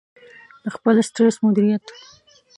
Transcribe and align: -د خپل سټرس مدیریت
-د 0.63 0.65
خپل 0.75 0.95
سټرس 1.07 1.35
مدیریت 1.45 1.85